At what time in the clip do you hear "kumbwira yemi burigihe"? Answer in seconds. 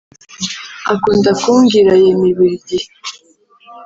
1.41-2.87